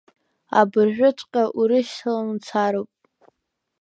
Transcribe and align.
Абыржәыҵәҟьа 0.59 1.43
урышьҭалан 1.59 2.27
уцароуп! 2.33 2.91